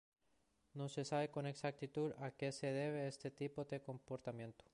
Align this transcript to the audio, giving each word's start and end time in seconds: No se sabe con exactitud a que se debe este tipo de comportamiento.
No 0.73 0.89
se 0.89 1.05
sabe 1.05 1.29
con 1.29 1.45
exactitud 1.45 2.13
a 2.17 2.31
que 2.31 2.51
se 2.51 2.65
debe 2.71 3.07
este 3.07 3.29
tipo 3.29 3.65
de 3.65 3.83
comportamiento. 3.83 4.65